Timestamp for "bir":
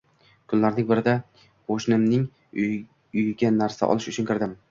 1.17-1.43